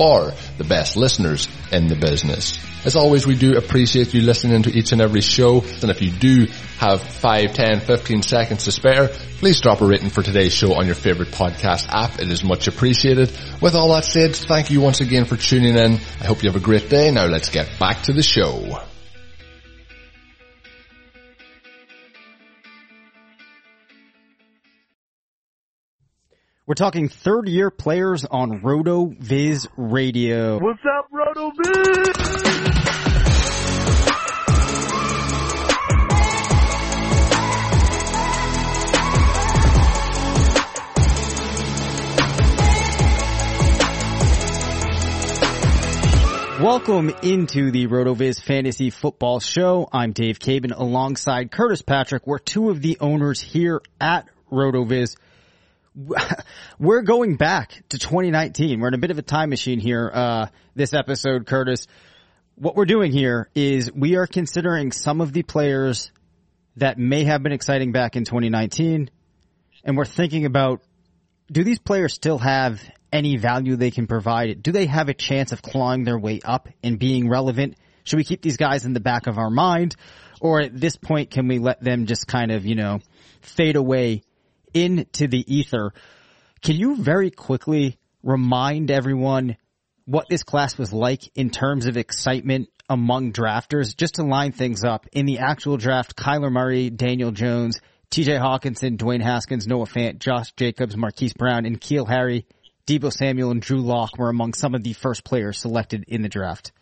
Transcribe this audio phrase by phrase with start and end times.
[0.00, 2.58] for the best listeners in the business.
[2.86, 5.60] As always, we do appreciate you listening to each and every show.
[5.82, 6.46] And if you do
[6.78, 10.86] have 5, 10, 15 seconds to spare, please drop a rating for today's show on
[10.86, 12.18] your favorite podcast app.
[12.18, 13.30] It is much appreciated.
[13.60, 16.00] With all that said, thank you once again for tuning in.
[16.20, 17.10] I hope you have a great day.
[17.10, 18.89] Now let's get back to the show.
[26.70, 30.56] We're talking third year players on Roto Viz Radio.
[30.60, 32.16] What's up, Roto Viz?
[46.60, 49.88] Welcome into the RotoViz Fantasy Football Show.
[49.92, 52.28] I'm Dave Caban alongside Curtis Patrick.
[52.28, 55.16] We're two of the owners here at RotoViz.
[56.78, 58.80] We're going back to 2019.
[58.80, 61.86] We're in a bit of a time machine here, uh, this episode, Curtis.
[62.54, 66.12] What we're doing here is we are considering some of the players
[66.76, 69.10] that may have been exciting back in 2019.
[69.82, 70.82] And we're thinking about,
[71.50, 72.80] do these players still have
[73.12, 74.62] any value they can provide?
[74.62, 77.76] Do they have a chance of clawing their way up and being relevant?
[78.04, 79.96] Should we keep these guys in the back of our mind?
[80.40, 83.00] Or at this point, can we let them just kind of, you know,
[83.40, 84.22] fade away
[84.74, 85.92] into the ether?
[86.62, 89.56] Can you very quickly remind everyone
[90.04, 93.96] what this class was like in terms of excitement among drafters?
[93.96, 98.96] Just to line things up, in the actual draft, Kyler Murray, Daniel Jones, TJ Hockenson,
[98.96, 102.46] Dwayne Haskins, Noah Fant, Josh Jacobs, Marquise Brown, and N'Keal Harry
[102.90, 106.28] Deebo Samuel and Drew Lock were among some of the first players selected in the
[106.28, 106.72] draft.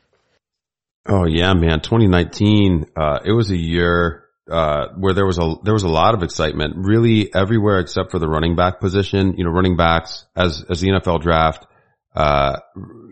[1.06, 1.81] Oh yeah, man.
[1.81, 6.15] 2019, uh, it was a year, uh, where there was a, there was a lot
[6.15, 9.35] of excitement really everywhere except for the running back position.
[9.37, 11.67] You know, running backs as, as the NFL draft,
[12.15, 12.59] uh,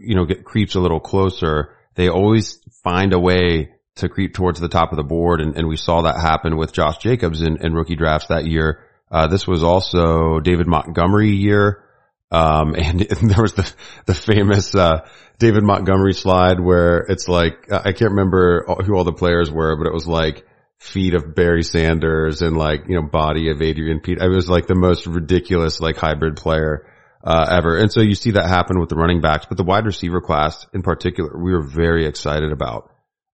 [0.00, 1.74] you know, get creeps a little closer.
[1.94, 5.40] They always find a way to creep towards the top of the board.
[5.40, 8.80] And, and we saw that happen with Josh Jacobs in, in rookie drafts that year.
[9.10, 11.82] Uh, this was also David Montgomery year.
[12.30, 13.70] Um, and, and, there was the,
[14.06, 15.08] the famous, uh,
[15.38, 19.86] David Montgomery slide where it's like, I can't remember who all the players were, but
[19.86, 20.46] it was like
[20.78, 24.18] feet of Barry Sanders and like, you know, body of Adrian Pete.
[24.20, 26.86] It was like the most ridiculous, like hybrid player,
[27.24, 27.76] uh, ever.
[27.76, 30.66] And so you see that happen with the running backs, but the wide receiver class
[30.72, 32.90] in particular, we were very excited about.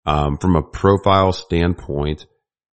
[0.06, 2.26] Um, from a profile standpoint,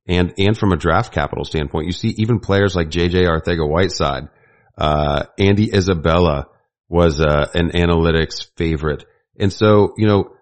[0.07, 4.29] and, and from a draft capital standpoint, you see even players like JJ Arcega-Whiteside,
[4.77, 6.47] uh, Andy Isabella
[6.87, 9.03] was, uh, an analytics favorite.
[9.37, 10.36] And so, you know,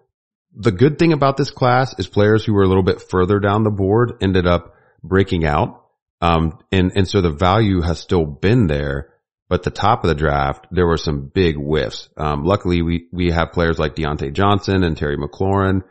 [0.56, 3.62] the good thing about this class is players who were a little bit further down
[3.62, 5.84] the board ended up breaking out.
[6.22, 9.12] Um, and, and so the value has still been there,
[9.50, 12.08] but the top of the draft, there were some big whiffs.
[12.16, 15.82] Um, luckily we, we have players like Diontae Johnson and Terry McLaurin,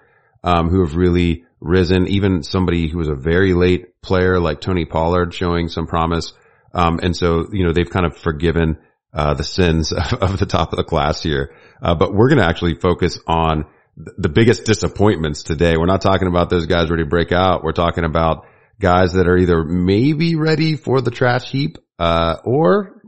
[0.44, 2.08] um, who have really risen.
[2.08, 6.34] Even somebody who was a very late player like Tony Pollard showing some promise.
[6.74, 8.80] Um, and so, you know, they've kind of forgiven,
[9.14, 11.54] uh, the sins of the top of the class here.
[11.84, 13.66] Uh, but we're going to actually focus on
[13.98, 15.78] the biggest disappointments today.
[15.78, 17.64] We're not talking about those guys ready to break out.
[17.64, 18.46] We're talking about
[18.80, 23.02] guys that are either maybe ready for the trash heap, uh, or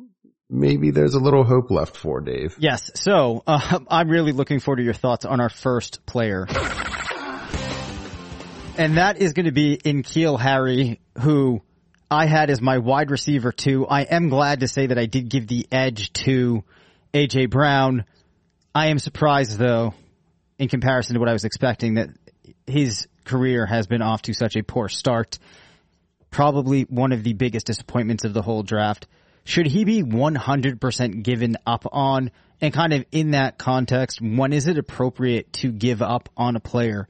[0.50, 2.56] maybe there's a little hope left for Dave.
[2.58, 2.90] Yes.
[2.96, 6.48] So, uh, I'm really looking forward to your thoughts on our first player.
[8.78, 11.64] And that is going to be N'Keal Harry, who
[12.12, 13.88] I had as my wide receiver too.
[13.88, 16.64] I am glad to say that I did give the edge to
[17.14, 18.06] AJ Brown.
[18.76, 19.96] I am surprised though
[20.60, 22.10] in comparison to what I was expecting that
[22.66, 25.38] his career has been off to such a poor start.
[26.32, 29.08] Probably one of the biggest disappointments of the whole draft.
[29.44, 32.32] Should he be 100% given up on?
[32.60, 36.60] And kind of in that context, when is it appropriate to give up on a
[36.60, 37.08] player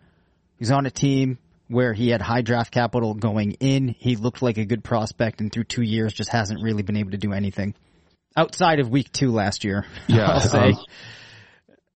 [0.60, 3.88] who's on a team where he had high draft capital going in?
[3.88, 7.12] He looked like a good prospect and through two years just hasn't really been able
[7.12, 7.74] to do anything
[8.36, 9.86] outside of week two last year.
[10.08, 10.32] Yeah.
[10.32, 10.70] I'll say.
[10.70, 10.86] Um,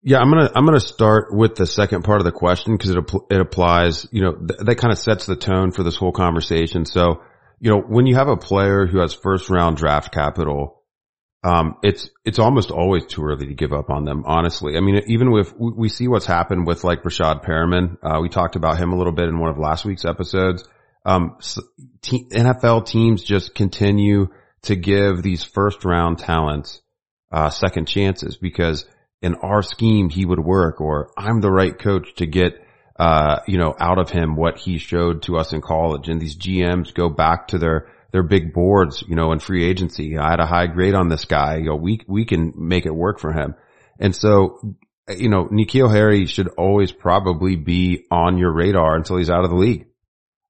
[0.03, 2.99] Yeah, I'm gonna I'm gonna start with the second part of the question because it
[3.31, 4.07] it applies.
[4.13, 6.85] You know, th- that kind of sets the tone for this whole conversation.
[6.85, 7.23] So,
[7.59, 10.83] you know, when you have a player who has first round draft capital,
[11.43, 14.23] um, it's it's almost always too early to give up on them.
[14.25, 17.97] Honestly, I mean, even with we see what's happened with like Breshad Perriman.
[18.03, 20.65] Uh, we talked about him a little bit in one of last week's episodes.
[21.05, 21.39] Um,
[22.03, 24.29] NFL teams just continue
[24.63, 26.83] to give these first round talents
[27.33, 28.85] uh, second chances because
[29.23, 32.55] in our scheme he would work or I'm the right coach to get,
[32.99, 36.09] uh, you know, out of him what he showed to us in college.
[36.09, 40.17] And these GMs go back to their, their big boards, you know, in free agency.
[40.17, 41.57] I had a high grade on this guy.
[41.57, 43.55] You know, we, we can make it work for him.
[43.99, 44.77] And so,
[45.09, 49.51] you know, N'Keal Harry should always probably be on your radar until he's out of
[49.51, 49.87] the league.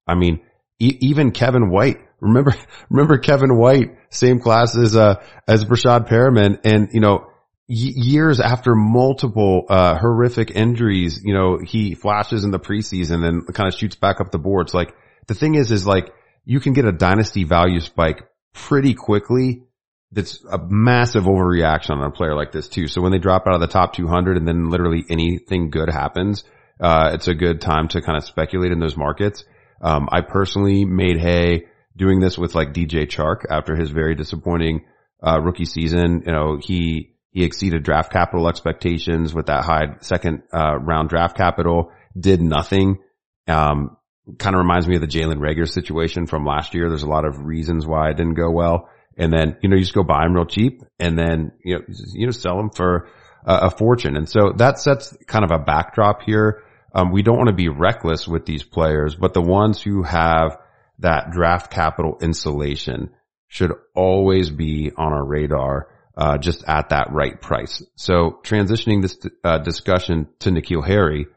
[0.05, 0.41] I mean,
[0.79, 2.53] e- even Kevin White, remember,
[2.89, 6.59] remember Kevin White, same class as, uh, as Breshad Perriman.
[6.63, 7.29] And, you know,
[7.69, 13.67] years after multiple uh, horrific injuries, you know, he flashes in the preseason and kind
[13.67, 14.73] of shoots back up the boards.
[14.73, 14.95] Like
[15.27, 16.11] the thing is, is like
[16.45, 19.63] you can get a dynasty value spike pretty quickly.
[20.11, 22.87] That's a massive overreaction on a player like this too.
[22.87, 26.43] So when they drop out of the top 200 and then literally anything good happens,
[26.79, 29.43] uh, it's a good time to kind of speculate in those markets.
[29.79, 34.85] Um, I personally made hay doing this with like DJ Chark after his very disappointing,
[35.21, 36.23] uh, rookie season.
[36.25, 41.37] You know, he, he exceeded draft capital expectations with that high second uh, round draft
[41.37, 41.91] capital.
[42.19, 42.99] Did nothing.
[43.47, 43.97] Um,
[44.37, 46.89] kind of reminds me of the Jalen Reagor situation from last year.
[46.89, 48.89] There's a lot of reasons why it didn't go well.
[49.17, 51.81] And then, you know, you just go buy them real cheap and then, you know,
[52.13, 53.09] you know, sell them for
[53.45, 54.15] a, a fortune.
[54.15, 56.63] And so that sets kind of a backdrop here.
[56.93, 60.57] Um, we don't want to be reckless with these players, but the ones who have
[60.99, 63.11] that draft capital insulation
[63.47, 65.87] should always be on our radar
[66.19, 67.81] uh, just at that right price.
[67.95, 71.27] So transitioning this uh, discussion to N'Keal Harry,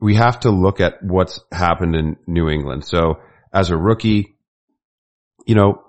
[0.00, 2.86] we have to look at what's happened in New England.
[2.86, 3.20] So
[3.52, 4.38] as a rookie,
[5.46, 5.82] you know,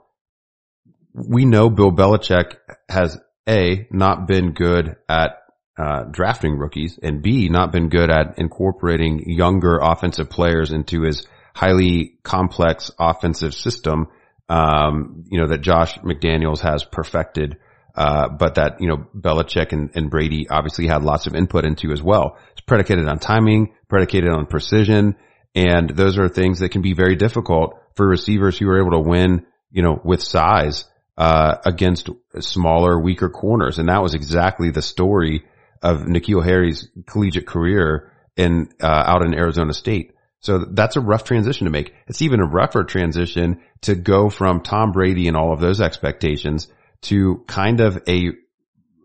[1.14, 2.58] we know Bill Belichick
[2.90, 3.18] has
[3.48, 5.38] A, not been good at
[5.78, 11.26] uh, drafting rookies and B, not been good at incorporating younger offensive players into his
[11.56, 14.08] highly complex offensive system,
[14.50, 17.58] um, you know, that Josh McDaniels has perfected
[17.98, 21.92] uh, but that, you know, Belichick and, and Brady obviously had lots of input into
[21.92, 22.38] as well.
[22.52, 25.16] It's predicated on timing, predicated on precision.
[25.56, 29.10] And those are things that can be very difficult for receivers who are able to
[29.10, 30.86] win, you know, with size,
[31.18, 33.80] uh, against smaller, weaker corners.
[33.80, 35.46] And that was exactly the story
[35.82, 40.14] of N'Keal Harry's collegiate career in, uh, out in Arizona State.
[40.42, 41.96] So that's a rough transition to make.
[42.06, 46.68] It's even a rougher transition to go from Tom Brady and all of those expectations
[47.02, 48.32] to kind of a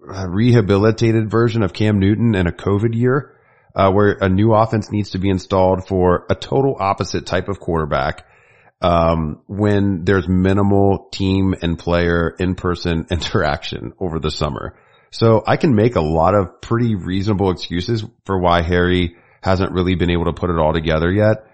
[0.01, 3.37] rehabilitated version of Cam Newton in a COVID year,
[3.75, 7.61] uh, where a new offense needs to be installed for a total opposite type of
[7.61, 8.27] quarterback.
[8.81, 14.77] Um, when there's minimal team and player in-person interaction over the summer.
[15.13, 19.95] So I can make a lot of pretty reasonable excuses for why Harry hasn't really
[19.95, 21.47] been able to put it all together yet.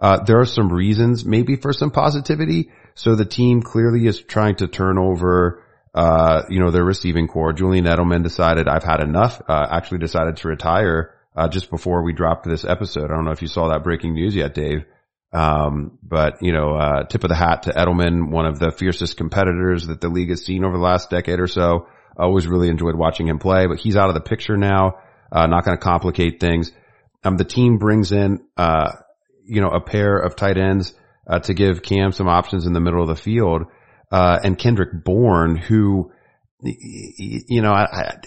[0.00, 2.70] uh, there are some reasons maybe for some positivity.
[2.94, 5.62] So the team clearly is trying to turn over,
[5.96, 7.54] uh, you know, their receiving corps.
[7.54, 12.12] Julian Edelman decided I've had enough, uh, actually decided to retire, uh, just before we
[12.12, 13.06] dropped this episode.
[13.10, 14.84] I don't know if you saw that breaking news yet, Dave.
[15.32, 19.16] Um, but you know, uh, tip of the hat to Edelman, one of the fiercest
[19.16, 21.88] competitors that the league has seen over the last decade or so.
[22.18, 24.98] Always really enjoyed watching him play, but he's out of the picture now.
[25.32, 26.72] Uh, not going to complicate things.
[27.24, 28.92] Um, the team brings in, uh,
[29.44, 30.94] you know, a pair of tight ends,
[31.26, 33.64] uh, to give Cam some options in the middle of the field.
[34.10, 36.12] Uh, and Kendrick Bourne, who,
[36.62, 37.74] you know,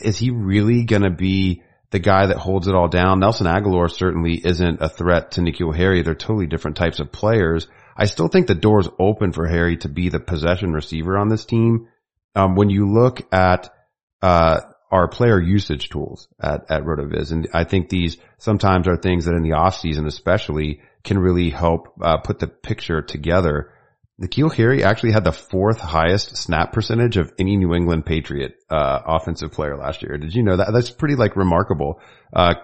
[0.01, 3.19] is he really going to be the guy that holds it all down?
[3.19, 6.01] Nelson Agholor certainly isn't a threat to N'Keal Harry.
[6.01, 7.67] They're totally different types of players.
[7.95, 11.45] I still think the door's open for Harry to be the possession receiver on this
[11.45, 11.87] team.
[12.35, 13.73] Um, when you look at,
[14.21, 17.31] uh, our player usage tools at, at RotoViz.
[17.31, 21.49] And I think these sometimes are things that in the off season, especially can really
[21.49, 23.71] help, uh, put the picture together.
[24.19, 28.99] N'Keal Harry actually had the fourth highest snap percentage of any New England Patriot, uh,
[29.05, 30.17] offensive player last year.
[30.17, 30.71] Did you know that?
[30.73, 32.01] That's pretty like remarkable.
[32.33, 32.55] Uh,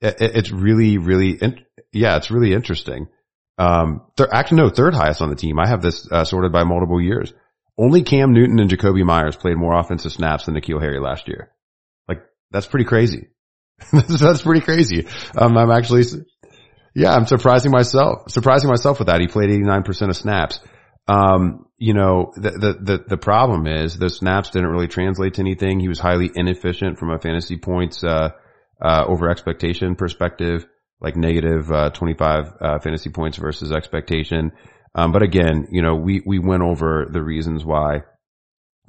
[0.00, 1.60] it, it's really, really, in,
[1.92, 3.08] yeah, it's really interesting.
[3.58, 4.02] Um,
[4.32, 5.58] actually, no, third highest on the team.
[5.60, 7.32] I have this, uh, sorted by multiple years.
[7.78, 11.50] Only Cam Newton and Jakobi Meyers played more offensive snaps than N'Keal Harry last year.
[12.08, 13.28] Like that's pretty crazy.
[13.92, 15.06] that's, pretty crazy.
[15.36, 16.04] Um, I'm actually,
[16.94, 19.20] yeah, I'm surprising myself, surprising myself with that.
[19.20, 20.60] He played 89% of snaps.
[21.06, 25.42] Um, you know, the, the, the, the, problem is the snaps didn't really translate to
[25.42, 25.78] anything.
[25.78, 28.30] He was highly inefficient from a fantasy points, uh,
[28.80, 30.66] uh, over expectation perspective,
[31.00, 34.52] like negative, uh, 25, uh, fantasy points versus expectation.
[34.94, 38.04] Um, but again, you know, we, we went over the reasons why,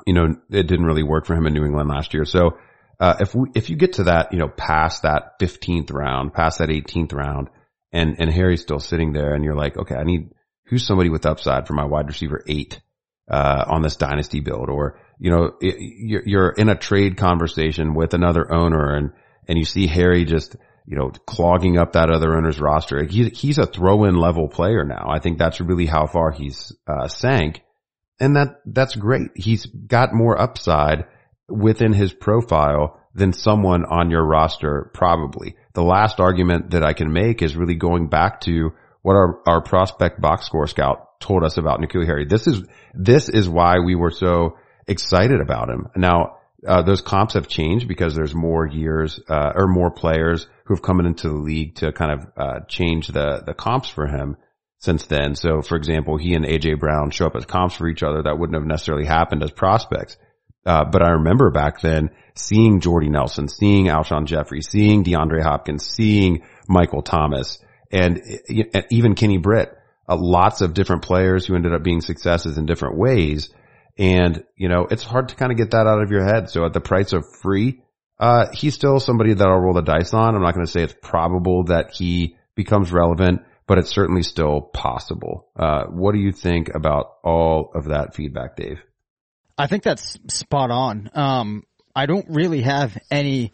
[0.06, 2.24] you know, it didn't really work for him in New England last year.
[2.24, 2.58] So,
[3.00, 6.60] uh, if we, if you get to that, you know, past that 15th round, past
[6.60, 7.50] that 18th round
[7.92, 10.30] and, and Harry's still sitting there and you're like, okay, I need,
[10.66, 12.82] who's somebody with upside for my wide receiver eight,
[13.30, 17.96] uh, on this dynasty build or, you know, it, you're, you're in a trade conversation
[17.96, 19.12] with another owner and,
[19.48, 20.56] and you see Harry just,
[20.86, 23.04] you know, clogging up that other owner's roster.
[23.04, 25.08] He, he's a throw in level player now.
[25.10, 27.64] I think that's really how far he's, uh, sank.
[28.20, 29.32] And that, that's great.
[29.36, 31.06] He's got more upside
[31.50, 35.56] within his profile than someone on your roster probably.
[35.74, 38.74] The last argument that I can make is really going back to
[39.06, 42.26] what our, our prospect box score scout told us about N'Keal Harry.
[42.26, 42.64] This is,
[42.96, 44.58] this is why we were so
[44.88, 45.90] excited about him.
[45.96, 50.82] Now, uh, those comps have changed because there's more years, uh, or more players who've
[50.82, 54.38] come into the league to kind of, uh, change the, the comps for him
[54.80, 55.36] since then.
[55.36, 58.24] So for example, he and AJ Brown show up as comps for each other.
[58.24, 60.18] That wouldn't have necessarily happened as prospects.
[60.66, 65.86] Uh, but I remember back then seeing Jordy Nelson, seeing Alshon Jeffery, seeing DeAndre Hopkins,
[65.86, 67.60] seeing Michael Thomas,
[67.92, 68.22] and,
[68.90, 69.72] even Kenny Britt.
[70.08, 73.50] Uh, lots of different players who ended up being successes in different ways.
[73.98, 76.50] And, you know, it's hard to kind of get that out of your head.
[76.50, 77.82] So at the price of free,
[78.20, 80.36] uh, he's still somebody that I'll roll the dice on.
[80.36, 84.62] I'm not going to say it's probable that he becomes relevant, but it's certainly still
[84.62, 85.48] possible.
[85.56, 88.84] Uh, what do you think about all of that feedback, Dave?
[89.58, 91.10] I think that's spot on.
[91.14, 91.64] Um,
[91.96, 93.54] I don't really have any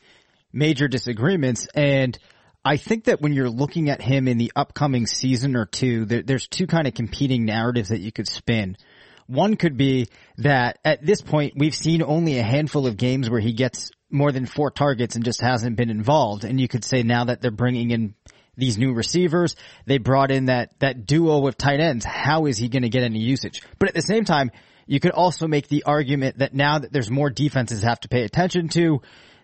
[0.52, 2.18] major disagreements and
[2.64, 6.22] I think that when you're looking at him in the upcoming season or two, there,
[6.22, 8.78] there's two kind of competing narratives that you could spin.
[9.26, 13.40] One could be that at this point we've seen only a handful of games where
[13.40, 16.44] he gets more than four targets and just hasn't been involved.
[16.44, 18.14] And you could say now that they're bringing in
[18.58, 22.06] these new receivers, they brought in that, that duo with tight ends.
[22.06, 23.64] How is he going to get any usage?
[23.80, 24.52] But at the same time,
[24.86, 28.24] you could also make the argument that now that there's more defenses have to pay
[28.24, 29.02] attention to,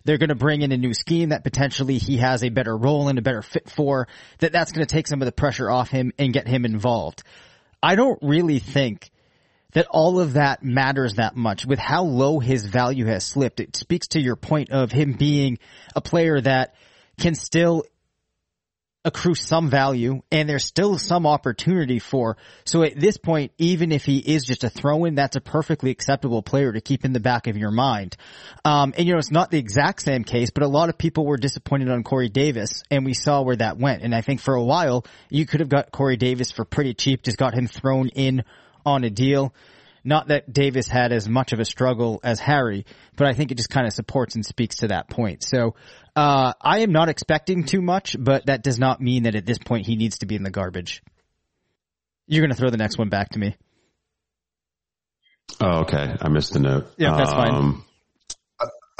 [0.07, 3.09] they're going to bring in a new scheme that potentially he has a better role
[3.09, 4.07] and a better fit for,
[4.39, 7.23] that that's going to take some of the pressure off him and get him involved.
[7.83, 9.11] I don't really think
[9.73, 13.59] that all of that matters that much with how low his value has slipped.
[13.59, 15.59] It speaks to your point of him being
[15.93, 16.73] a player that
[17.19, 17.83] can still
[19.05, 22.35] accrue some value and there's still some opportunity for.
[22.65, 25.91] So at this point, even if he is just a throw in, that's a perfectly
[25.91, 28.17] acceptable player to keep in the back of your mind.
[28.65, 31.25] Um, and you know, it's not the exact same case, but a lot of people
[31.25, 34.03] were disappointed on Corey Davis and we saw where that went.
[34.03, 37.23] And I think for a while, you could have got Corey Davis for pretty cheap,
[37.23, 38.43] just got him thrown in
[38.85, 39.53] on a deal.
[40.03, 42.85] Not that Davis had as much of a struggle as Harry,
[43.17, 45.43] but I think it just kind of supports and speaks to that point.
[45.43, 45.75] So,
[46.17, 49.59] uh, I am not expecting too much, but that does not mean that at this
[49.59, 51.03] point he needs to be in the garbage.
[52.25, 53.55] You're going to throw the next one back to me.
[55.61, 56.15] Oh, okay.
[56.19, 56.91] I missed the note.
[56.97, 57.85] Yeah, that's um,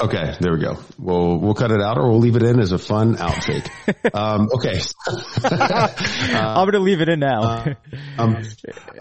[0.00, 0.78] Okay, there we go.
[0.96, 3.68] We'll we'll cut it out, or we'll leave it in as a fun outtake.
[4.14, 4.78] um, okay.
[6.38, 7.74] I'm going to leave it in now.
[8.16, 8.44] Um,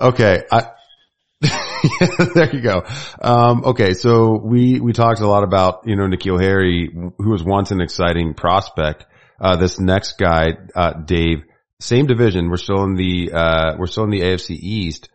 [0.02, 0.42] okay.
[0.52, 0.72] I,
[2.34, 2.84] there you go.
[3.22, 3.94] Um, okay.
[3.94, 7.82] So we, we talked a lot about, you know, N'Keal Harry, who was once an
[7.82, 9.06] exciting prospect.
[9.40, 11.44] Uh, this next guy, uh, Dave,
[11.80, 12.50] same division.
[12.50, 15.10] We're still in the, uh, we're still in the AFC East.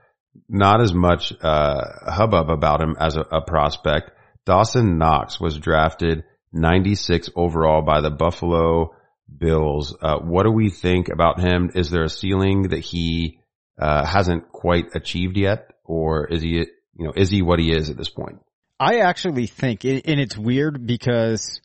[0.48, 4.10] Not as much, uh, hubbub about him as a, a prospect.
[4.46, 8.94] Dawson Knox was drafted 96 overall by the Buffalo
[9.34, 9.96] Bills.
[10.00, 11.70] Uh, what do we think about him?
[11.74, 13.38] Is there a ceiling that he,
[13.80, 15.71] uh, hasn't quite achieved yet?
[15.84, 16.66] Or is he, you
[16.98, 18.40] know, is he what he is at this point?
[18.78, 21.60] I actually think, and it's weird because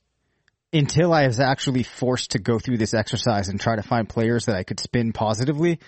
[0.73, 4.45] until I was actually forced to go through this exercise and try to find players
[4.45, 5.79] that I could spin positively,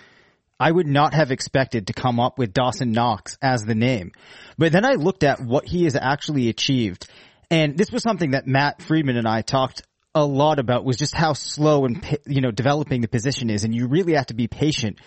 [0.58, 4.12] I would not have expected to come up with Dawson Knox as the name.
[4.58, 7.08] But then I looked at what he has actually achieved.
[7.50, 9.82] And this was something that Matt Friedman and I talked
[10.14, 13.64] a lot about was just how slow and, you know, developing the position is.
[13.64, 14.98] And you really have to be patient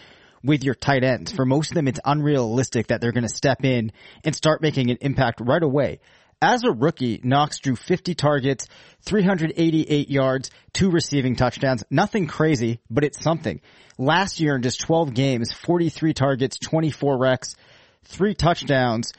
[0.43, 1.31] with your tight ends.
[1.31, 3.91] For most of them, it's unrealistic that they're going to step in
[4.23, 6.00] and start making an impact right away.
[6.41, 8.67] As a rookie, Knox drew 50 targets,
[9.03, 11.85] 388 yards, two receiving touchdowns.
[11.89, 13.62] Nothing crazy, but it's something.
[13.97, 17.55] Last year in just 12 games, 43 targets, 24 recs,
[18.03, 19.13] three touchdowns.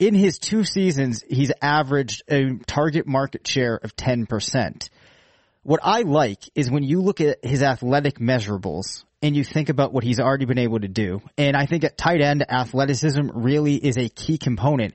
[0.00, 4.88] In his two seasons, he's averaged a target market share of 10%.
[5.62, 9.92] What I like is when you look at his athletic measurables and you think about
[9.92, 11.20] what he's already been able to do.
[11.36, 14.94] And I think at tight end, athleticism really is a key component.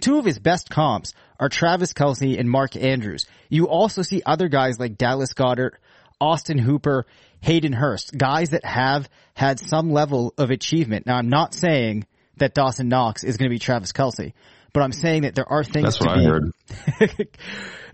[0.00, 3.26] Two of his best comps are Travis Kelce and Mark Andrews.
[3.48, 5.72] You also see other guys like Dallas Goedert,
[6.20, 7.06] Austin Hooper,
[7.40, 11.06] Hayden Hurst, guys that have had some level of achievement.
[11.06, 14.32] Now I'm not saying that Dawson Knox is going to be Travis Kelce,
[14.72, 16.18] but I'm saying that there are things That's what.
[16.18, 16.52] I heard.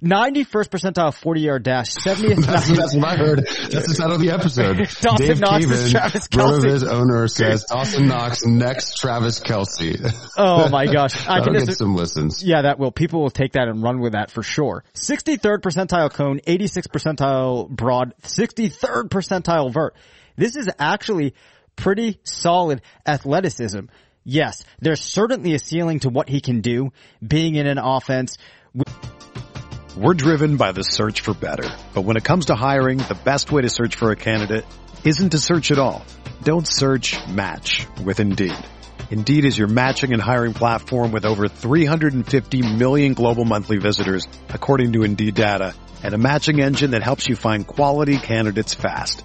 [0.03, 2.37] 91st percentile 40 yard dash, 70th.
[2.47, 3.39] That's, that's what I heard.
[3.39, 4.77] That's the title of the episode.
[5.01, 6.61] Dawson Dave Knox is Travis Kelce.
[6.61, 10.13] RotoViz owner says Dawson Knox next Travis Kelce.
[10.37, 11.27] oh my gosh.
[11.27, 12.45] I can get some listens.
[12.45, 12.93] yeah, that will.
[12.93, 14.85] People will take that and run with that for sure.
[14.95, 19.97] 63rd percentile cone, 86th percentile broad, 63rd percentile vert.
[20.37, 21.35] This is actually
[21.75, 23.87] pretty solid athleticism.
[24.31, 26.93] Yes, there's certainly a ceiling to what he can do
[27.27, 28.37] being in an offense.
[29.97, 31.67] We're driven by the search for better.
[31.95, 34.67] But when it comes to hiring, the best way to search for a candidate
[35.03, 36.05] isn't to search at all.
[36.43, 38.53] Don't search match with Indeed.
[39.11, 44.93] Indeed is your matching and hiring platform with over 350 million global monthly visitors, according
[44.93, 49.25] to Indeed data, and a matching engine that helps you find quality candidates fast.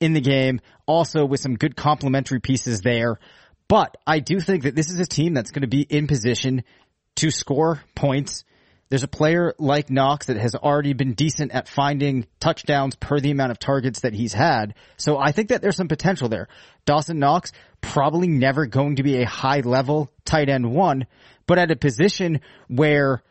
[0.00, 3.18] in the game, also with some good complementary pieces there.
[3.68, 6.64] But I do think that this is a team that's going to be in position
[7.16, 8.44] to score points.
[8.88, 13.30] There's a player like Knox that has already been decent at finding touchdowns per the
[13.30, 14.74] amount of targets that he's had.
[14.96, 16.48] So I think that there's some potential there.
[16.86, 21.06] Dawson Knox probably never going to be a high level tight end one,
[21.46, 23.22] but at a position where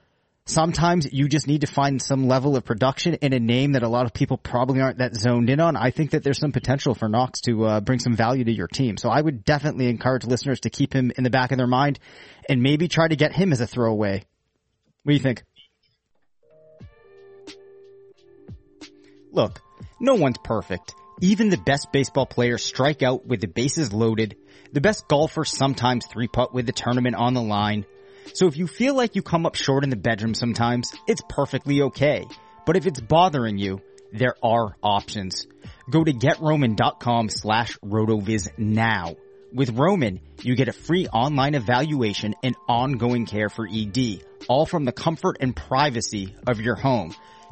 [0.47, 3.89] sometimes you just need to find some level of production in a name that a
[3.89, 5.75] lot of people probably aren't that zoned in on.
[5.75, 8.67] I think that there's some potential for Knox to uh, bring some value to your
[8.67, 8.97] team.
[8.97, 11.99] So I would definitely encourage listeners to keep him in the back of their mind
[12.49, 14.23] and maybe try to get him as a throwaway.
[15.03, 15.43] What do you think?
[19.31, 19.62] Look,
[19.99, 20.95] no one's perfect.
[21.21, 24.36] Even the best baseball players strike out with the bases loaded.
[24.71, 27.86] The best golfers sometimes three putt with the tournament on the line.
[28.33, 31.81] So if you feel like you come up short in the bedroom sometimes, it's perfectly
[31.83, 32.25] okay.
[32.65, 35.47] But if it's bothering you, there are options.
[35.89, 39.15] Go to getroman.com slash rotoviz now.
[39.53, 44.83] With Roman, you get a free online evaluation and ongoing care for ED, all from
[44.83, 47.15] the comfort and privacy of your home.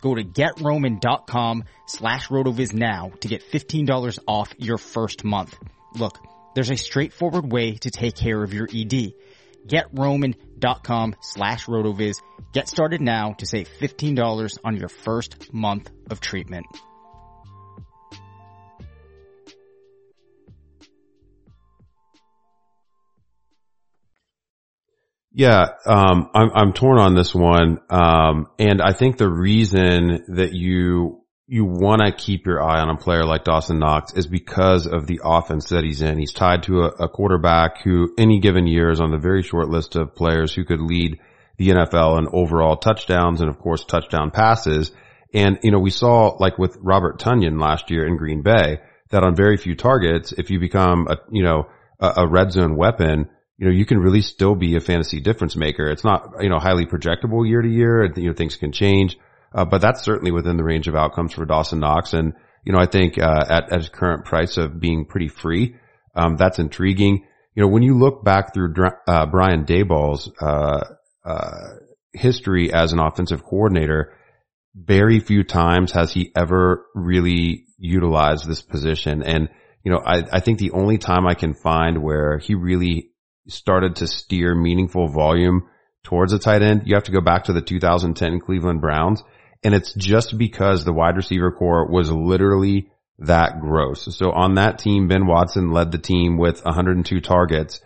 [0.00, 5.56] Go to getroman.com slash rotoviz now to get $15 off your first month.
[5.94, 6.18] Look,
[6.54, 9.12] there's a straightforward way to take care of your ED.
[9.66, 12.22] GetRoman.com slash rotoviz.
[12.52, 16.66] Get started now to save $15 on your first month of treatment.
[25.38, 30.54] Yeah, um, I'm I'm torn on this one, um, and I think the reason that
[30.54, 34.86] you you want to keep your eye on a player like Dawson Knox is because
[34.86, 36.16] of the offense that he's in.
[36.18, 39.68] He's tied to a, a quarterback who, any given year, is on the very short
[39.68, 41.20] list of players who could lead
[41.58, 44.90] the NFL in overall touchdowns and, of course, touchdown passes.
[45.34, 48.78] And you know, we saw like with Robert Tonyan last year in Green Bay
[49.10, 51.68] that on very few targets, if you become a you know
[52.00, 55.56] a, a red zone weapon you know, you can really still be a fantasy difference
[55.56, 55.86] maker.
[55.86, 58.04] It's not, you know, highly projectable year to year.
[58.14, 59.18] You know, things can change,
[59.54, 62.12] uh, but that's certainly within the range of outcomes for Dawson Knox.
[62.12, 65.76] And, you know, I think, uh, at, at his current price of being pretty free,
[66.14, 67.24] um, that's intriguing.
[67.54, 68.74] You know, when you look back through,
[69.06, 70.84] uh, Brian Daboll's, uh,
[71.24, 71.68] uh,
[72.12, 74.12] history as an offensive coordinator,
[74.74, 79.22] very few times has he ever really utilized this position.
[79.22, 79.48] And,
[79.82, 83.12] you know, I, I think the only time I can find where he really
[83.48, 85.68] started to steer meaningful volume
[86.02, 89.22] towards a tight end, you have to go back to the 2010 Cleveland Browns.
[89.64, 94.14] And it's just because the wide receiver corps was literally that gross.
[94.16, 97.80] So on that team, Ben Watson led the team with 102 targets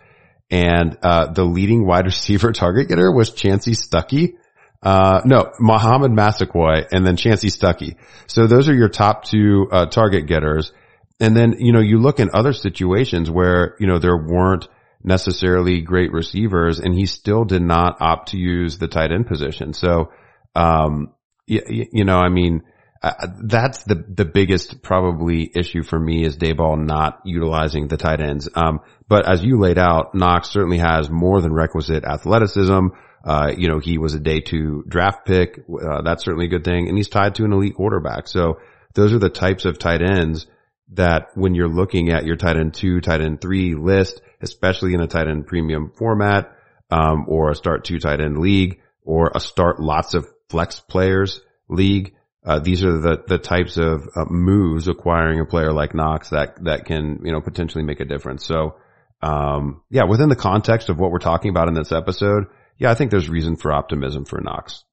[0.51, 4.35] and, uh, the leading wide receiver target getter was Chansi Stuckey.
[4.83, 7.95] Uh, no, Mohamed Massaquoi and then Chansi Stuckey.
[8.27, 10.73] So those are your top two, uh, target getters.
[11.19, 14.67] And then, you know, you look in other situations where, you know, there weren't
[15.03, 19.73] necessarily great receivers and he still did not opt to use the tight end position.
[19.73, 20.11] So,
[20.55, 21.13] um,
[21.47, 22.63] you, you know, I mean,
[23.03, 28.21] uh, that's the, the biggest probably issue for me is Daboll not utilizing the tight
[28.21, 28.47] ends.
[28.53, 32.87] Um, but as you laid out, Knox certainly has more than requisite athleticism.
[33.23, 35.63] Uh, you know, he was a day two draft pick.
[35.67, 36.87] Uh, that's certainly a good thing.
[36.87, 38.27] And he's tied to an elite quarterback.
[38.27, 38.59] So
[38.93, 40.45] those are the types of tight ends
[40.91, 45.01] that when you're looking at your tight end two, tight end three list, especially in
[45.01, 46.55] a tight end premium format,
[46.89, 51.41] um, or a start two tight end league or a start lots of flex players
[51.69, 52.15] league.
[52.43, 56.63] Uh, these are the, the types of uh, moves acquiring a player like Knox that,
[56.63, 58.45] that can, you know, potentially make a difference.
[58.45, 58.75] So,
[59.21, 62.45] um, yeah, within the context of what we're talking about in this episode,
[62.77, 64.83] yeah, I think there's reason for optimism for Knox.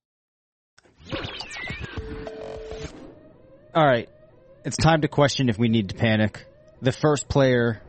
[3.74, 4.08] All right.
[4.68, 6.44] It's time to question if we need to panic.
[6.82, 7.80] The first player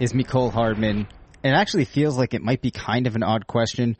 [0.00, 1.06] is Mecole Hardman?
[1.44, 3.96] It actually feels like it might be kind of an odd question,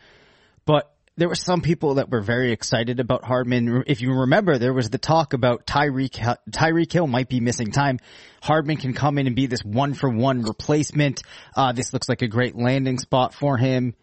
[0.64, 3.84] but there were some people that were very excited about Hardman.
[3.86, 8.00] If you remember, there was the talk about Tyreek Tyreek Hill might be missing time.
[8.42, 11.22] Hardman can come in and be this one for one replacement.
[11.54, 13.94] Uh, this looks like a great landing spot for him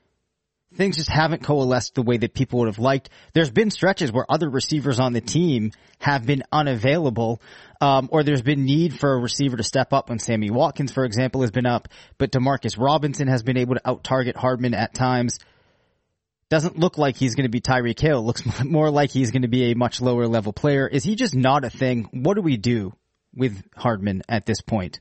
[0.76, 3.10] things just haven't coalesced the way that people would have liked.
[3.34, 7.42] There's been stretches where other receivers on the team have been unavailable,
[7.80, 11.06] um, or there's been need for a receiver to step up when Sammy Watkins, for
[11.06, 14.94] example, has been up, but Demarcus Robinson has been able to out target Hardman at
[14.94, 15.40] times.
[16.50, 18.22] Doesn't look like he's going to be Tyreek Hill.
[18.26, 20.88] Looks more like he's going to be a much lower level player.
[20.88, 22.10] Is he just not a thing?
[22.12, 22.94] What do we do
[23.34, 25.00] with Hardman at this point?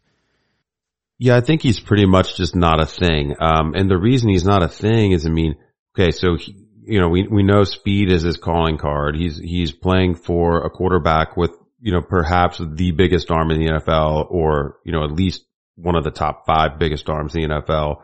[1.23, 3.37] Yeah, I think he's pretty much just not a thing.
[3.39, 5.55] Um, and the reason he's not a thing is, I mean,
[5.95, 9.17] okay, so he, you know, we we know speed is his calling card.
[9.17, 13.71] He's he's playing for a quarterback with you know perhaps the biggest arm in the
[13.71, 17.49] NFL, or you know at least one of the top five biggest arms in the
[17.49, 17.97] NFL,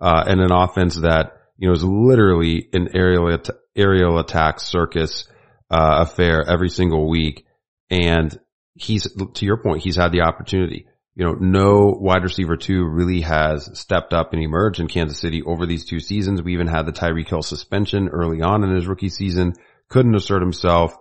[0.00, 3.36] uh, and an offense that you know is literally an aerial
[3.74, 5.26] aerial attack circus
[5.72, 7.44] uh, affair every single week.
[7.90, 8.38] And
[8.74, 13.22] he's to your point, he's had the opportunity you know, no wide receiver two really
[13.22, 16.42] has stepped up and emerged in Kansas City over these two seasons.
[16.42, 19.54] We even had the Tyreek Hill suspension early on in his rookie season.
[19.88, 20.96] Couldn't assert himself.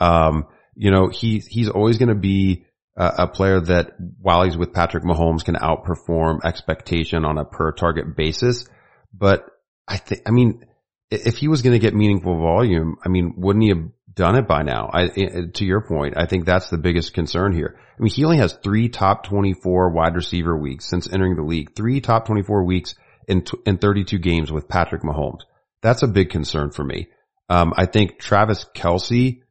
[0.00, 4.56] Um, you know, he, he's always going to be a, a, player that while he's
[4.56, 8.66] with Patrick Mahomes can outperform expectation on a per target basis.
[9.12, 9.46] But
[9.86, 10.66] I think, I mean,
[11.10, 14.46] if he was going to get meaningful volume, I mean, wouldn't he have done it
[14.46, 14.90] by now.
[14.92, 17.76] I, to your point, I think that's the biggest concern here.
[17.76, 21.74] I mean, he only has three top 24 wide receiver weeks since entering the league,
[21.74, 22.94] three top 24 weeks
[23.28, 25.42] in, in 32 games with Patrick Mahomes.
[25.82, 27.08] That's a big concern for me.
[27.48, 29.42] Um, I think Travis Kelce,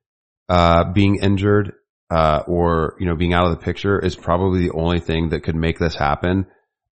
[0.50, 1.74] uh, being injured,
[2.10, 5.44] uh, or, you know, being out of the picture is probably the only thing that
[5.44, 6.48] could make this happen.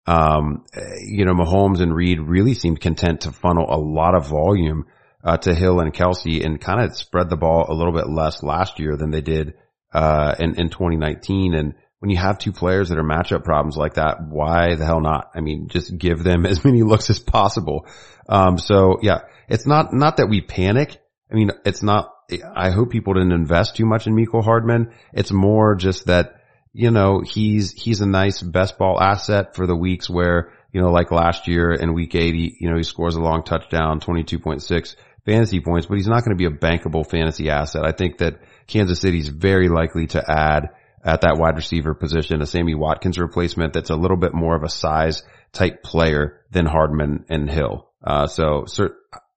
[0.08, 0.66] Um,
[1.06, 4.86] you know, Mahomes and Reid really seemed content to funnel a lot of volume
[5.24, 8.44] uh, to Hill and Kelce and kind of spread the ball a little bit less
[8.44, 9.54] last year than they did
[9.94, 11.54] uh, in, in 2019.
[11.54, 15.02] And when you have two players that are matchup problems like that, why the hell
[15.02, 15.32] not?
[15.36, 17.88] I mean, just give them as many looks as possible.
[18.28, 20.98] Um, so yeah, it's not, not that we panic.
[21.32, 22.14] I mean, it's not,
[22.56, 24.94] I hope people didn't invest too much in Mecole Hardman.
[25.14, 26.36] It's more just that,
[26.74, 30.92] you know, he's, he's a nice best ball asset for the weeks where, you know,
[30.92, 35.60] like last year in week 80, you know, he scores a long touchdown, 22.6 fantasy
[35.60, 37.86] points, but he's not going to be a bankable fantasy asset.
[37.86, 40.70] I think that Kansas City's very likely to add
[41.04, 44.64] at that wide receiver position a Sammy Watkins replacement that's a little bit more of
[44.64, 47.90] a size type player than Hardman and Hill.
[48.04, 48.66] Uh, so,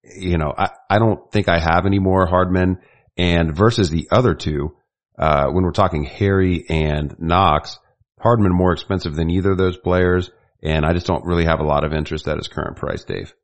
[0.02, 2.78] you know, I, I don't think I have any more Hardman
[3.16, 4.76] and versus the other two,
[5.18, 7.78] uh, when we're talking Harry and Knox,
[8.18, 10.30] Hardman more expensive than either of those players.
[10.62, 13.34] And I just don't really have a lot of interest at his current price, Dave.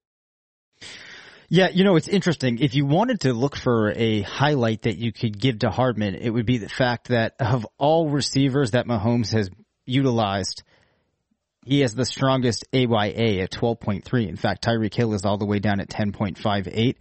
[1.52, 2.60] Yeah, you know, it's interesting.
[2.60, 6.30] If you wanted to look for a highlight that you could give to Hardman, it
[6.30, 9.50] would be the fact that of all receivers that Mahomes has
[9.84, 10.62] utilized,
[11.66, 14.28] he has the strongest AYA at 12.3.
[14.28, 16.94] In fact, Tyreek Hill is all the way down at 10.58.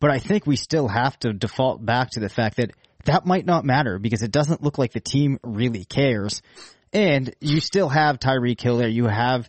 [0.00, 2.72] But I think we still have to default back to the fact that
[3.04, 6.42] that might not matter because it doesn't look like the team really cares.
[6.92, 8.88] And you still have Tyreek Hill there.
[8.88, 9.48] You have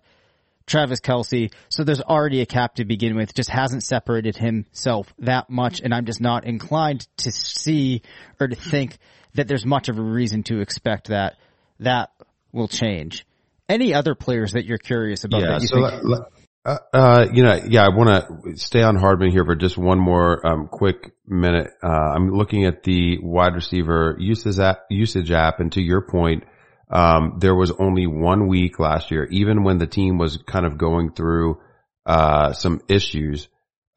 [0.65, 1.52] Travis Kelce.
[1.69, 5.82] So there's already a cap to begin with, just hasn't separated himself that much.
[5.82, 8.02] And I'm just not inclined to see
[8.39, 8.97] or to think
[9.36, 11.36] that there's much of a reason to expect that
[11.80, 12.12] that
[12.52, 13.26] will change.
[13.67, 15.41] Any other players that you're curious about?
[15.41, 16.23] Yeah, you so think-
[16.65, 19.99] uh, uh, you know, yeah, I want to stay on Hardman here for just one
[19.99, 21.71] more um, quick minute.
[21.84, 26.45] Uh, I'm looking at the wide receiver usage app, usage app, and to your point,
[26.94, 30.78] um, there was only one week last year, even when the team was kind of
[30.78, 31.60] going through,
[32.06, 33.48] uh, some issues,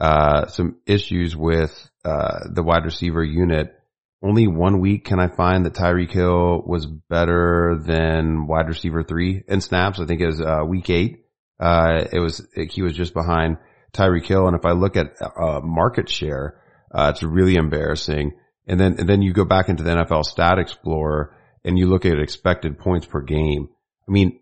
[0.01, 3.75] uh, some issues with, uh, the wide receiver unit.
[4.23, 9.43] Only one week can I find that Tyreek Hill was better than wide receiver three
[9.47, 10.01] in snaps.
[10.01, 11.27] I think it was, uh, week eight.
[11.61, 13.59] Uh, it was, he was just behind
[13.93, 14.47] Tyreek Hill.
[14.47, 16.63] And if I look at, uh, market share,
[16.95, 18.33] uh, it's really embarrassing.
[18.67, 21.36] And then, and then you go back into the NFL stat explorer
[21.67, 23.69] and you look at expected points per game.
[24.09, 24.41] I mean,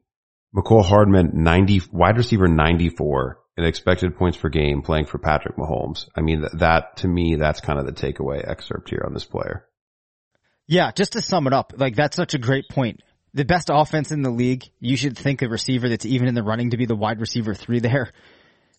[0.55, 6.07] Mecole Hardman, 90, wide receiver 94 and expected points per game playing for Patrick Mahomes.
[6.15, 9.25] I mean, that, that to me, that's kind of the takeaway excerpt here on this
[9.25, 9.67] player.
[10.67, 13.01] Yeah, just to sum it up, like that's such a great point.
[13.33, 16.43] The best offense in the league, you should think a receiver that's even in the
[16.43, 18.13] running to be the wide receiver three there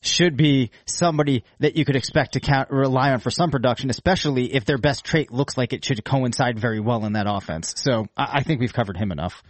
[0.05, 4.53] should be somebody that you could expect to count, rely on for some production, especially
[4.53, 7.73] if their best trait looks like it should coincide very well in that offense.
[7.77, 9.43] So I, I think we've covered him enough.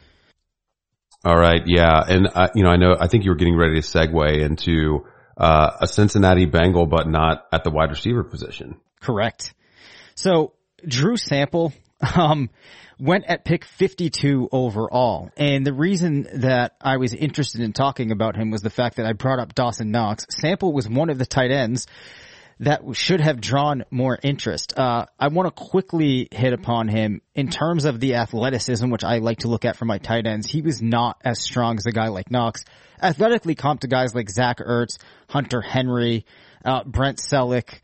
[1.24, 1.64] All right.
[1.66, 2.04] Yeah.
[2.08, 5.06] And, uh, you know, I know, I think you were getting ready to segue into,
[5.38, 8.76] uh, a Cincinnati Bengal, but not at the wide receiver position.
[9.02, 9.54] Correct.
[10.14, 10.54] So
[10.86, 11.74] Drew Sample,
[12.16, 12.50] um,
[13.00, 15.30] went at pick 52 overall.
[15.38, 19.06] And the reason that I was interested in talking about him was the fact that
[19.06, 20.26] I brought up Dawson Knox.
[20.30, 21.88] Sample was one of the tight ends
[22.60, 24.78] that should have drawn more interest.
[24.78, 29.18] Uh, I want to quickly hit upon him in terms of the athleticism, which I
[29.18, 30.48] like to look at for my tight ends.
[30.48, 32.64] He was not as strong as a guy like Knox.
[33.02, 36.26] Athletically comped to guys like Zach Ertz, Hunter Henry,
[36.64, 37.82] uh, Brent Celek.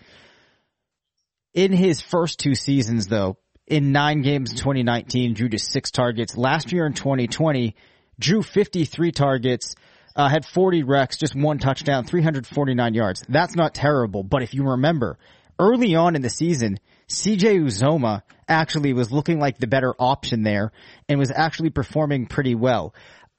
[1.54, 3.38] In his first two seasons though,
[3.72, 6.36] in nine games in 2019, drew to six targets.
[6.36, 7.74] Last year in 2020,
[8.20, 9.76] drew 53 targets,
[10.14, 13.24] uh, had 40 recs, just one touchdown, 349 yards.
[13.30, 15.18] That's not terrible, but if you remember,
[15.58, 20.74] early on in the season, CJ Uzomah actually was looking like the better option there
[21.08, 22.94] and was actually performing pretty well.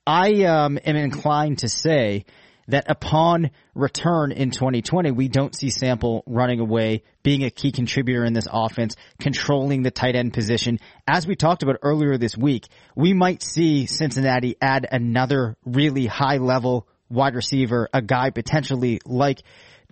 [0.06, 2.24] I um, am inclined to say
[2.68, 8.24] that upon return in 2020, we don't see Sample running away, being a key contributor
[8.24, 10.78] in this offense, controlling the tight end position.
[11.06, 16.38] As we talked about earlier this week, we might see Cincinnati add another really high
[16.38, 19.42] level wide receiver, a guy potentially like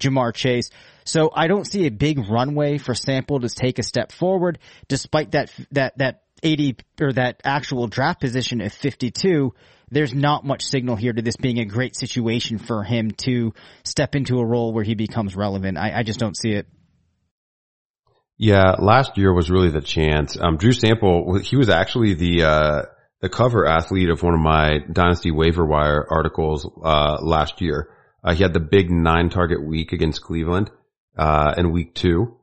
[0.01, 0.71] Ja'Marr Chase.
[1.05, 5.33] So I don't see a big runway for Sample to take a step forward, despite
[5.33, 9.55] that, that, that 80 or that actual draft position of 52
[9.91, 13.53] there's not much signal here to this being a great situation for him to
[13.85, 15.79] step into a role where he becomes relevant.
[15.79, 16.67] I, I just don't see it.
[18.39, 20.37] Yeah, last year was really the chance.
[20.41, 22.83] Um, Drew Sample, he was actually the, uh,
[23.21, 27.91] the cover athlete of one of my dynasty waiver wire articles, uh, last year.
[28.25, 30.71] Uh, he had the big nine target week against Cleveland,
[31.19, 32.39] uh, in week two.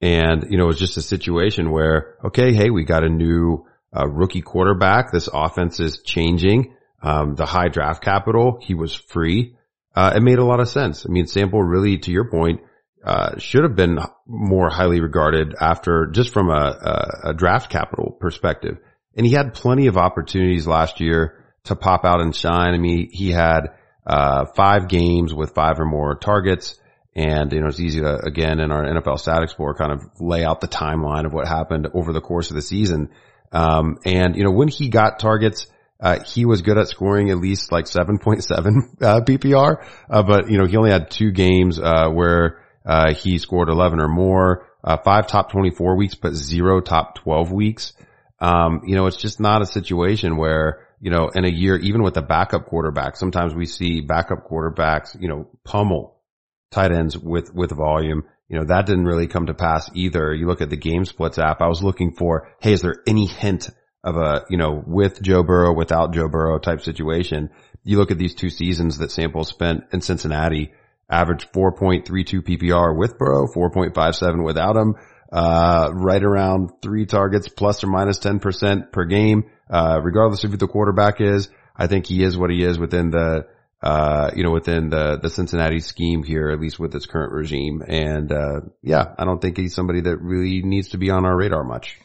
[0.00, 3.66] And, you know, it was just a situation where, okay, hey, we got a new,
[3.96, 5.12] uh, rookie quarterback.
[5.12, 6.75] This offense is changing.
[7.06, 9.54] Um, the high draft capital, he was free.
[9.94, 11.06] Uh, it made a lot of sense.
[11.06, 12.62] I mean, Sample really, to your point,
[13.04, 18.10] uh, should have been more highly regarded after just from a, a, a, draft capital
[18.10, 18.78] perspective.
[19.16, 22.74] And he had plenty of opportunities last year to pop out and shine.
[22.74, 23.68] I mean, he had,
[24.04, 26.76] uh, five games with five or more targets.
[27.14, 30.44] And, you know, it's easy to, again, in our NFL statics board, kind of lay
[30.44, 33.10] out the timeline of what happened over the course of the season.
[33.52, 35.68] Um, and, you know, when he got targets,
[36.00, 38.42] uh, he was good at scoring at least like 7.7,
[39.02, 39.84] uh, PPR.
[40.10, 44.00] Uh, but, you know, he only had two games, uh, where, uh, he scored 11
[44.00, 47.92] or more, uh, five top 24 weeks, but zero top 12 weeks.
[48.38, 52.02] Um, you know, it's just not a situation where, you know, in a year, even
[52.02, 56.20] with a backup quarterback, sometimes we see backup quarterbacks, you know, pummel
[56.70, 58.24] tight ends with, with volume.
[58.48, 60.32] You know, that didn't really come to pass either.
[60.32, 61.60] You look at the game splits app.
[61.60, 63.70] I was looking for, Hey, is there any hint
[64.04, 67.50] of a, you know, with Joe Burrow, without Joe Burrow type situation?
[67.84, 70.72] You look at these two seasons that Sample spent in Cincinnati
[71.08, 74.96] average 4.32 PPR with Burrow, 4.57 without him,
[75.32, 80.56] uh, right around three targets plus or minus 10% per game, uh, regardless of who
[80.56, 81.48] the quarterback is.
[81.76, 83.46] I think he is what he is within the,
[83.82, 87.82] uh, you know, within the, the Cincinnati scheme here, at least with its current regime.
[87.86, 91.36] And, uh, yeah, I don't think he's somebody that really needs to be on our
[91.36, 91.98] radar much.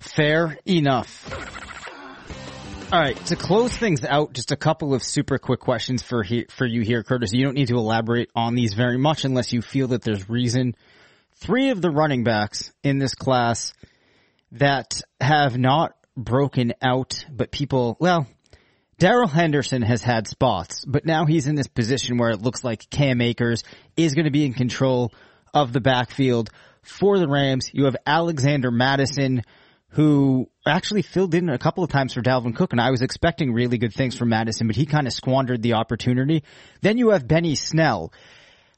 [0.00, 1.28] Fair enough.
[2.90, 6.46] All right, to close things out, just a couple of super quick questions for he,
[6.48, 7.32] for you here, Curtis.
[7.34, 10.74] You don't need to elaborate on these very much unless you feel that there's reason.
[11.34, 13.74] Three of the running backs in this class
[14.52, 18.26] that have not broken out, but people, well,
[18.98, 22.88] Darrell Henderson has had spots, but now he's in this position where it looks like
[22.90, 23.62] Cam Akers
[23.96, 25.12] is going to be in control
[25.52, 26.50] of the backfield
[26.82, 27.70] for the Rams.
[27.72, 29.42] You have Alexander Mattison,
[29.90, 33.52] who actually filled in a couple of times for Dalvin Cook, and I was expecting
[33.52, 36.44] really good things from Mattison, but he kind of squandered the opportunity.
[36.82, 38.12] Then you have Benny Snell.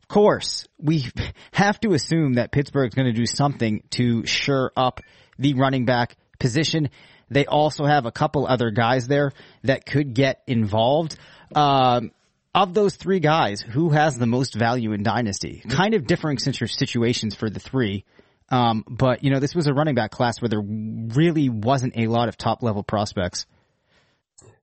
[0.03, 1.07] Of course, we
[1.53, 5.01] have to assume that Pittsburgh's going to do something to shore up
[5.39, 6.91] the running back position.
[7.29, 9.33] They also have a couple other guys there
[9.65, 11.17] that could get involved.
[11.55, 12.13] Um,
[12.55, 15.63] of those three guys, who has the most value in Dynasty?
[15.69, 18.05] Kind of differing since your situations for the three.
[18.51, 22.09] Um, but you know, this was a running back class where there really wasn't a
[22.09, 23.47] lot of top level prospects.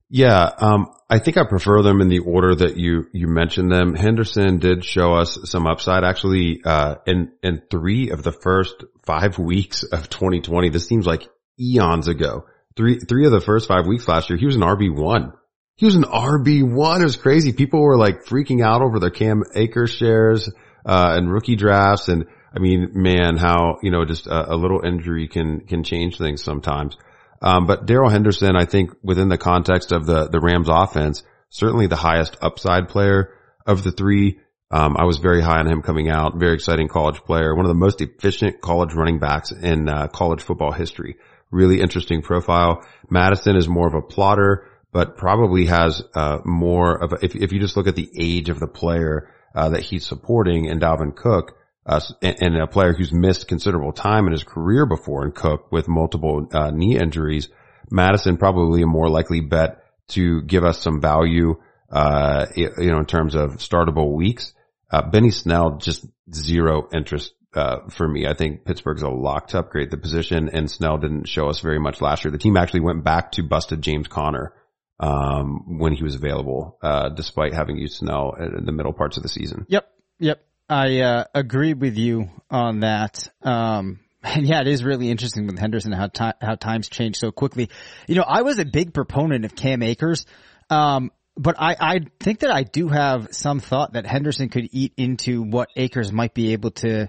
[0.10, 3.94] Yeah, um, I think I prefer them in the order that you you mentioned them.
[3.94, 9.38] Henderson did show us some upside, actually, uh, in in three of the first five
[9.38, 10.70] weeks of 2020.
[10.70, 11.28] This seems like
[11.60, 12.46] eons ago.
[12.78, 15.34] Three three of the first five weeks last year, he was an RB one.
[15.76, 17.02] He was an RB one.
[17.02, 17.52] It was crazy.
[17.52, 20.50] People were like freaking out over their Cam Akers shares
[20.86, 24.84] uh, and rookie drafts, and I mean, man, how, you know, just a, a little
[24.86, 26.98] injury can, can change things sometimes.
[27.42, 31.88] Um, but Darrell Henderson, I think within the context of the, the Rams offense, certainly
[31.88, 33.34] the highest upside player
[33.66, 34.40] of the three.
[34.72, 36.38] Um, I was very high on him coming out.
[36.38, 37.56] Very exciting college player.
[37.56, 41.18] One of the most efficient college running backs in uh, college football history.
[41.52, 42.84] Really interesting profile.
[43.10, 47.54] Mattison is more of a plotter, but probably has uh, more of a, if, if
[47.54, 51.16] you just look at the age of the player uh, that he's supporting in Dalvin
[51.16, 55.72] Cook, uh, and a player who's missed considerable time in his career before in Cook
[55.72, 57.48] with multiple uh, knee injuries,
[57.90, 61.56] Mattison probably a more likely bet to give us some value,
[61.90, 64.54] uh, you know, in terms of startable weeks.
[64.92, 68.28] Uh, Benny Snell just zero interest uh, for me.
[68.28, 71.80] I think Pittsburgh's a lock to upgrade the position, and Snell didn't show us very
[71.80, 72.32] much last year.
[72.32, 74.54] The team actually went back to busted James Conner
[75.00, 79.24] um, when he was available, uh, despite having used Snell in the middle parts of
[79.24, 79.66] the season.
[79.70, 80.42] Yep, yep.
[80.70, 83.30] I uh, agree with you on that.
[83.42, 87.32] Um, and yeah, it is really interesting with Henderson how ti- how times change so
[87.32, 87.70] quickly.
[88.08, 90.26] You know, I was a big proponent of Cam Akers,
[90.70, 94.94] um, but I, I think that I do have some thought that Henderson could eat
[94.98, 97.08] into what Akers might be able to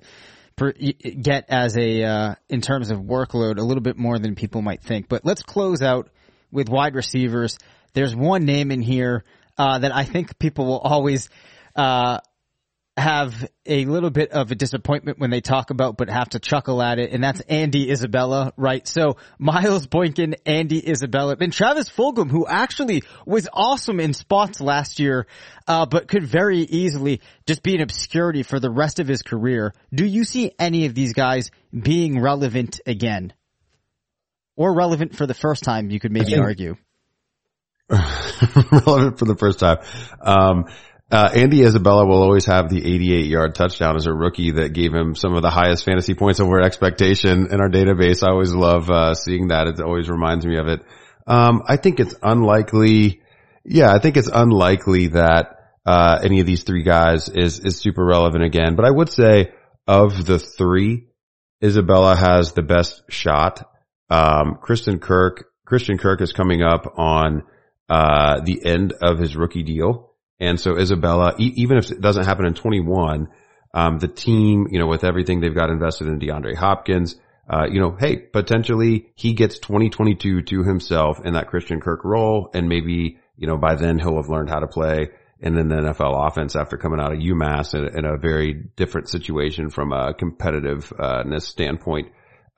[0.54, 4.62] per- get as a uh, in terms of workload a little bit more than people
[4.62, 5.08] might think.
[5.08, 6.10] But let's close out
[6.52, 7.58] with wide receivers.
[7.94, 9.24] There's one name in here
[9.56, 11.28] uh, that I think people will always
[11.74, 12.20] uh,
[12.98, 16.82] have a little bit of a disappointment when they talk about, but have to chuckle
[16.82, 18.86] at it, and that's Andy Isabella, right?
[18.86, 24.98] So Miles Boykin, Andy Isabella, and Travis Fulgham, who actually was awesome in spots last
[24.98, 25.26] year,
[25.66, 29.74] uh, but could very easily just be an obscurity for the rest of his career.
[29.94, 33.32] Do you see any of these guys being relevant again?
[34.56, 36.76] Or relevant for the first time, you could maybe argue.
[37.90, 39.78] relevant for the first time.
[40.20, 40.64] Um,
[41.10, 44.92] uh, Andy Isabella will always have the 88 yard touchdown as a rookie that gave
[44.92, 48.22] him some of the highest fantasy points over expectation in our database.
[48.22, 49.68] I always love, uh, seeing that.
[49.68, 50.82] It always reminds me of it.
[51.26, 53.22] Um, I think it's unlikely.
[53.64, 55.56] Yeah, I think it's unlikely that,
[55.86, 58.76] uh, any of these three guys is, is super relevant again.
[58.76, 59.52] But I would say
[59.86, 61.06] of the three,
[61.64, 63.66] Isabella has the best shot.
[64.10, 67.44] Um, Kristen Kirk, Christian Kirk is coming up on,
[67.88, 70.07] uh, the end of his rookie deal.
[70.40, 73.28] And so Isabella, e- even if it doesn't happen in 21,
[73.74, 77.16] um, the team, you know, with everything they've got invested in DeAndre Hopkins,
[77.50, 82.50] uh, you know, hey, potentially he gets 2022 to himself in that Christian Kirk role.
[82.54, 85.08] And maybe, you know, by then he'll have learned how to play
[85.40, 89.70] in the NFL offense after coming out of UMass in, in a very different situation
[89.70, 92.08] from a competitiveness standpoint.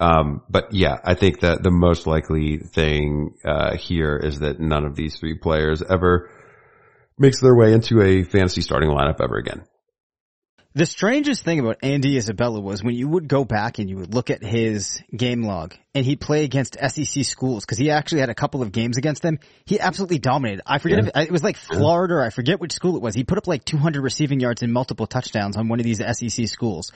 [0.00, 4.86] Um, but yeah, I think that the most likely thing, uh, here is that none
[4.86, 6.30] of these three players ever
[7.20, 9.62] makes their way into a fantasy starting lineup ever again.
[10.72, 14.14] The strangest thing about Andy Isabella was when you would go back and you would
[14.14, 18.30] look at his game log and he'd play against SEC schools because he actually had
[18.30, 19.40] a couple of games against them.
[19.64, 20.62] He absolutely dominated.
[20.64, 21.22] I forget yeah.
[21.22, 23.16] if it was like Florida or I forget which school it was.
[23.16, 26.46] He put up like 200 receiving yards and multiple touchdowns on one of these SEC
[26.46, 26.92] schools,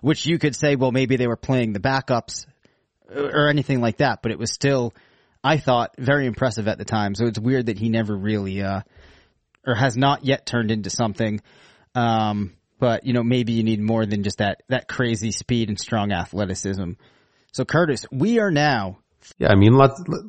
[0.00, 2.46] which you could say, well, maybe they were playing the backups
[3.14, 4.94] or anything like that, but it was still,
[5.44, 7.14] I thought, very impressive at the time.
[7.14, 8.80] So it's weird that he never really, uh,
[9.68, 11.40] or has not yet turned into something.
[11.94, 15.78] Um, but you know, maybe you need more than just that, that crazy speed and
[15.78, 16.92] strong athleticism.
[17.52, 18.98] So Curtis, we are now.
[19.38, 20.00] Yeah, I mean, let's.
[20.06, 20.20] Let,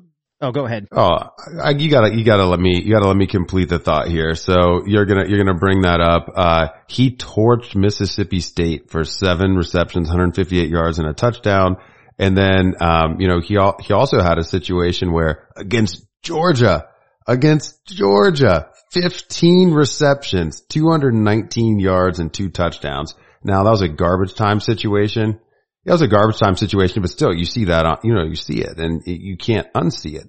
[0.41, 0.87] oh, go ahead.
[0.91, 1.17] Oh,
[1.63, 4.35] I, you gotta, you gotta let me, you gotta let me complete the thought here.
[4.35, 6.31] So you're gonna, you're gonna bring that up.
[6.35, 11.77] Uh, he torched Mississippi State for seven receptions, 158 yards and a touchdown.
[12.17, 16.89] And then, um, you know, he, he also had a situation where against Georgia,
[17.25, 23.13] against Georgia, 15 receptions, 219 yards and two touchdowns.
[23.43, 25.39] Now that was a garbage time situation.
[25.85, 28.35] It was a garbage time situation, but still you see that on, you know, you
[28.35, 30.27] see it and it, you can't unsee it.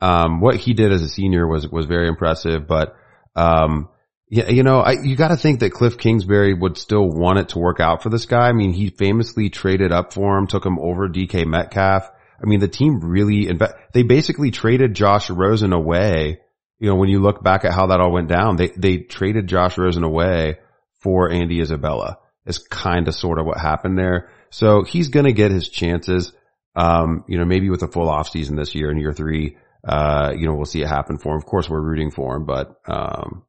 [0.00, 2.94] Um, what he did as a senior was, was very impressive, but,
[3.36, 3.88] um,
[4.28, 7.58] yeah, you know, I, you gotta think that Cliff Kingsbury would still want it to
[7.58, 8.48] work out for this guy.
[8.48, 12.08] I mean, he famously traded up for him, took him over DK Metcalf.
[12.42, 16.40] I mean, the team really, inve- they basically traded Josh Rosen away
[16.80, 19.46] you know, when you look back at how that all went down, they, they traded
[19.46, 20.56] Josh Rosen away
[21.00, 24.30] for Andy Isabella is kind of sort of what happened there.
[24.50, 26.32] So he's going to get his chances.
[26.74, 29.56] Um, you know, maybe with a full off season this year in year three,
[29.86, 31.38] uh, you know, we'll see it happen for him.
[31.38, 33.44] Of course, we're rooting for him, but, um,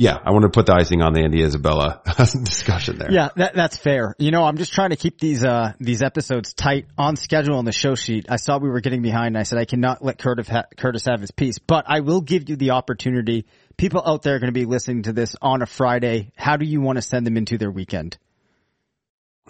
[0.00, 3.12] yeah, I want to put the icing on the Andy Isabella discussion there.
[3.12, 4.14] Yeah, that, that's fair.
[4.18, 7.66] You know, I'm just trying to keep these, uh, these episodes tight on schedule on
[7.66, 8.24] the show sheet.
[8.30, 11.04] I saw we were getting behind and I said I cannot let Curtis, ha- Curtis
[11.04, 13.44] have his piece, but I will give you the opportunity.
[13.76, 16.32] People out there are going to be listening to this on a Friday.
[16.34, 18.16] How do you want to send them into their weekend?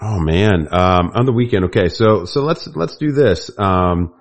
[0.03, 1.67] Oh man, um, on the weekend.
[1.67, 1.91] Okay.
[1.91, 3.53] So, so let's, let's do this.
[3.57, 4.15] Um,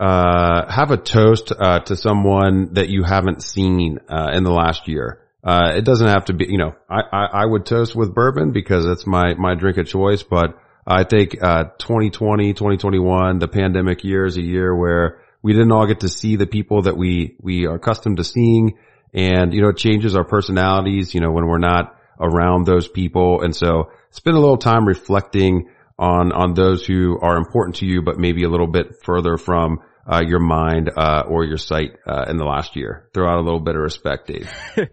[0.00, 4.88] uh, have a toast, uh, to someone that you haven't seen, uh, in the last
[4.88, 5.20] year.
[5.46, 8.50] Uh, it doesn't have to be, you know, I, I, I, would toast with bourbon
[8.50, 14.02] because that's my, my drink of choice, but I think, uh, 2020, 2021, the pandemic
[14.02, 17.36] year is a year where we didn't all get to see the people that we,
[17.40, 18.76] we are accustomed to seeing
[19.14, 23.42] and, you know, it changes our personalities, you know, when we're not around those people.
[23.42, 28.02] And so spend a little time reflecting on, on those who are important to you,
[28.02, 29.78] but maybe a little bit further from
[30.10, 33.08] uh, your mind uh, or your sight uh, in the last year.
[33.12, 34.50] Throw out a little bit of respect, Dave.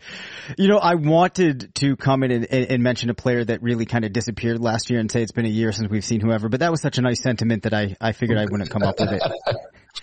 [0.57, 4.05] you know, I wanted to come in and, and, mention a player that really kind
[4.05, 6.61] of disappeared last year and say it's been a year since we've seen whoever, but
[6.61, 9.11] that was such a nice sentiment that I, I figured I wouldn't come up with
[9.11, 9.21] it.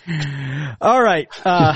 [0.80, 1.26] All right.
[1.44, 1.74] Uh,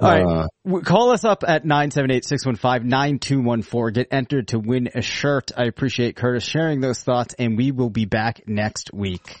[0.00, 0.24] all right.
[0.24, 0.48] Uh,
[0.80, 3.94] Call us up at 978-615-9214.
[3.94, 5.52] Get entered to win a shirt.
[5.56, 9.40] I appreciate Curtis sharing those thoughts and we will be back next week.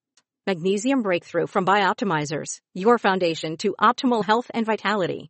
[0.47, 5.29] Magnesium Breakthrough from Bioptimizers, your foundation to optimal health and vitality.